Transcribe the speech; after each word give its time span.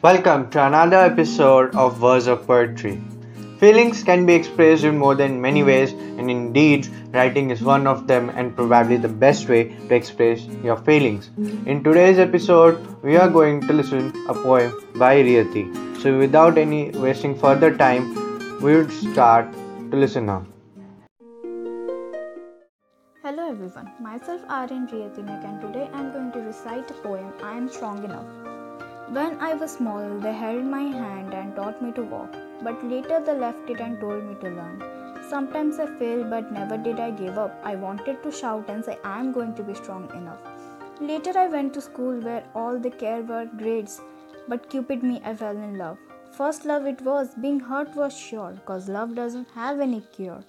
Welcome 0.00 0.48
to 0.50 0.64
another 0.64 0.98
episode 0.98 1.74
of 1.74 2.00
Words 2.00 2.28
of 2.28 2.46
Poetry. 2.46 3.00
Feelings 3.58 4.04
can 4.04 4.26
be 4.26 4.34
expressed 4.34 4.84
in 4.84 4.96
more 4.96 5.16
than 5.16 5.40
many 5.40 5.64
ways, 5.64 5.90
and 5.90 6.30
indeed, 6.30 6.86
writing 7.12 7.50
is 7.50 7.62
one 7.62 7.88
of 7.88 8.06
them 8.06 8.30
and 8.30 8.54
probably 8.54 8.96
the 8.96 9.08
best 9.08 9.48
way 9.48 9.64
to 9.88 9.94
express 9.96 10.44
your 10.62 10.76
feelings. 10.76 11.30
In 11.66 11.82
today's 11.82 12.20
episode, 12.20 12.78
we 13.02 13.16
are 13.16 13.28
going 13.28 13.60
to 13.62 13.72
listen 13.72 14.12
a 14.28 14.34
poem 14.34 14.72
by 14.94 15.16
Riyati. 15.16 16.00
So, 16.00 16.16
without 16.16 16.58
any 16.58 16.90
wasting 16.90 17.36
further 17.36 17.76
time, 17.76 18.14
we 18.62 18.76
would 18.76 18.92
start 18.92 19.52
to 19.90 19.96
listen 19.96 20.26
now. 20.26 20.46
Hello 23.24 23.50
everyone, 23.50 23.90
myself 24.00 24.42
Aryan 24.48 24.86
Riyati 24.86 25.24
Nag 25.24 25.44
and 25.44 25.60
today 25.60 25.90
I 25.92 25.98
am 25.98 26.12
going 26.12 26.30
to 26.30 26.38
recite 26.38 26.88
a 26.92 26.94
poem 26.94 27.32
I 27.42 27.56
am 27.56 27.68
strong 27.68 28.04
enough. 28.04 28.47
When 29.10 29.40
I 29.40 29.54
was 29.54 29.70
small, 29.70 30.18
they 30.20 30.34
held 30.34 30.64
my 30.64 30.82
hand 30.82 31.32
and 31.32 31.56
taught 31.56 31.80
me 31.80 31.92
to 31.92 32.02
walk, 32.02 32.34
but 32.62 32.84
later 32.84 33.20
they 33.24 33.34
left 33.34 33.70
it 33.70 33.80
and 33.80 33.98
told 33.98 34.22
me 34.22 34.34
to 34.42 34.50
learn. 34.50 34.82
Sometimes 35.30 35.78
I 35.78 35.86
failed, 35.98 36.28
but 36.28 36.52
never 36.52 36.76
did 36.76 37.00
I 37.00 37.12
give 37.12 37.38
up. 37.38 37.58
I 37.64 37.74
wanted 37.74 38.22
to 38.22 38.30
shout 38.30 38.68
and 38.68 38.84
say, 38.84 38.98
I 39.04 39.18
am 39.18 39.32
going 39.32 39.54
to 39.54 39.62
be 39.62 39.72
strong 39.72 40.10
enough. 40.14 40.40
Later, 41.00 41.32
I 41.38 41.46
went 41.46 41.72
to 41.74 41.80
school 41.80 42.20
where 42.20 42.44
all 42.54 42.78
the 42.78 42.90
care 42.90 43.22
were 43.22 43.46
grades, 43.56 44.02
but 44.46 44.68
Cupid 44.68 45.02
me 45.02 45.22
I 45.24 45.34
fell 45.34 45.56
in 45.56 45.78
love. 45.78 45.96
First 46.32 46.66
love 46.66 46.86
it 46.86 47.00
was, 47.00 47.34
being 47.34 47.60
hurt 47.60 47.96
was 47.96 48.14
sure, 48.14 48.60
cause 48.66 48.90
love 48.90 49.14
doesn't 49.14 49.48
have 49.54 49.80
any 49.80 50.02
cure. 50.12 50.44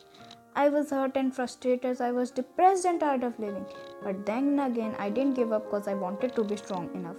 I 0.59 0.67
was 0.67 0.89
hurt 0.89 1.15
and 1.15 1.33
frustrated, 1.33 2.01
I 2.01 2.11
was 2.11 2.31
depressed 2.31 2.83
and 2.83 2.99
tired 2.99 3.23
of 3.23 3.39
living. 3.39 3.65
But 4.03 4.25
then 4.25 4.59
again, 4.59 4.93
I 4.99 5.09
didn't 5.09 5.35
give 5.35 5.53
up 5.53 5.63
because 5.65 5.87
I 5.87 5.93
wanted 5.93 6.35
to 6.35 6.43
be 6.43 6.57
strong 6.57 6.89
enough. 6.93 7.15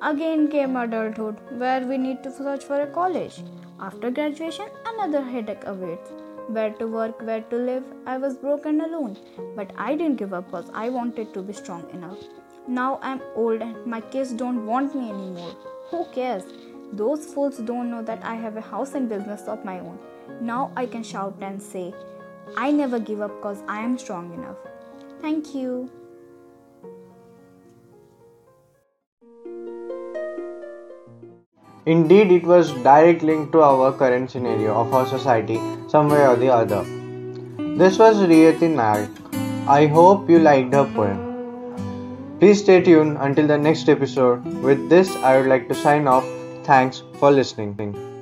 Again 0.00 0.46
came 0.46 0.76
adulthood, 0.76 1.36
where 1.58 1.80
we 1.84 1.98
need 1.98 2.22
to 2.22 2.30
search 2.30 2.62
for 2.62 2.80
a 2.82 2.86
college. 2.86 3.42
After 3.80 4.12
graduation, 4.12 4.66
another 4.86 5.20
headache 5.20 5.66
awaits. 5.66 6.12
Where 6.46 6.70
to 6.74 6.86
work, 6.86 7.20
where 7.22 7.40
to 7.40 7.56
live, 7.56 7.82
I 8.06 8.18
was 8.18 8.36
broken 8.36 8.80
alone. 8.80 9.18
But 9.56 9.72
I 9.76 9.96
didn't 9.96 10.18
give 10.18 10.32
up 10.32 10.46
because 10.46 10.70
I 10.72 10.88
wanted 10.88 11.34
to 11.34 11.42
be 11.42 11.54
strong 11.54 11.90
enough. 11.90 12.18
Now 12.68 13.00
I'm 13.02 13.20
old 13.34 13.62
and 13.62 13.84
my 13.84 14.00
kids 14.00 14.32
don't 14.32 14.64
want 14.64 14.94
me 14.94 15.10
anymore. 15.10 15.56
Who 15.90 16.04
cares? 16.12 16.44
Those 16.92 17.26
fools 17.26 17.58
don't 17.58 17.90
know 17.90 18.02
that 18.02 18.24
I 18.24 18.36
have 18.36 18.56
a 18.56 18.68
house 18.74 18.94
and 18.94 19.08
business 19.08 19.48
of 19.48 19.64
my 19.64 19.80
own. 19.80 19.98
Now 20.40 20.70
I 20.76 20.86
can 20.86 21.02
shout 21.02 21.34
and 21.40 21.60
say, 21.60 21.92
I 22.56 22.70
never 22.70 22.98
give 22.98 23.20
up 23.20 23.36
because 23.36 23.62
I 23.68 23.80
am 23.80 23.98
strong 23.98 24.32
enough. 24.34 24.56
Thank 25.20 25.54
you. 25.54 25.90
Indeed, 31.86 32.32
it 32.32 32.44
was 32.44 32.72
direct 32.82 33.22
link 33.22 33.52
to 33.52 33.62
our 33.62 33.92
current 33.92 34.30
scenario 34.30 34.74
of 34.74 34.92
our 34.92 35.06
society, 35.06 35.60
some 35.88 36.08
way 36.08 36.26
or 36.26 36.34
the 36.34 36.52
other. 36.52 36.84
This 37.76 37.98
was 37.98 38.16
Riyati 38.16 38.70
Nag. 38.70 39.08
I 39.68 39.86
hope 39.86 40.28
you 40.28 40.40
liked 40.40 40.74
her 40.74 40.84
poem. 40.84 42.38
Please 42.40 42.60
stay 42.60 42.80
tuned 42.80 43.16
until 43.20 43.46
the 43.46 43.58
next 43.58 43.88
episode. 43.88 44.44
With 44.62 44.88
this, 44.88 45.14
I 45.16 45.38
would 45.38 45.46
like 45.46 45.68
to 45.68 45.74
sign 45.74 46.06
off. 46.08 46.26
Thanks 46.64 47.02
for 47.18 47.30
listening. 47.30 48.15